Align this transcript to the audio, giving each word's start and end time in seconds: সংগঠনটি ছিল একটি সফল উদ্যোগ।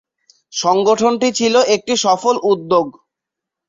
সংগঠনটি 0.53 1.27
ছিল 1.31 1.55
একটি 1.75 1.93
সফল 1.97 2.35
উদ্যোগ। 2.43 2.87